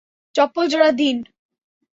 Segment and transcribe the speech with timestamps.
[0.35, 1.17] চপ্পল জোড়া দিন।